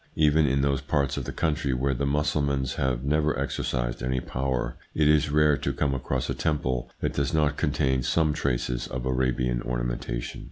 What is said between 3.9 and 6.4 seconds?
any power, it is rare to come across a